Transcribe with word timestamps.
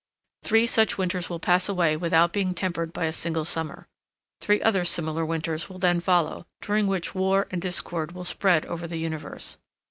Three 0.41 0.65
such 0.65 0.97
winters 0.97 1.29
will 1.29 1.37
pass 1.37 1.69
away 1.69 1.95
without 1.95 2.33
being 2.33 2.55
tempered 2.55 2.91
by 2.91 3.05
a 3.05 3.13
single 3.13 3.45
summer. 3.45 3.87
Three 4.39 4.59
other 4.63 4.83
similar 4.83 5.23
winters 5.23 5.69
will 5.69 5.77
then 5.77 5.99
follow, 5.99 6.47
during 6.59 6.87
which 6.87 7.13
war 7.13 7.45
and 7.51 7.61
discord 7.61 8.13
will 8.13 8.25
spread 8.25 8.65
over 8.65 8.87
the 8.87 8.97
universe. 8.97 9.59